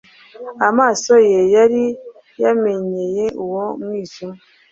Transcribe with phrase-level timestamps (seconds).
[0.67, 1.83] Amaso ye yari
[2.41, 4.37] yamenyeye uwo mwijima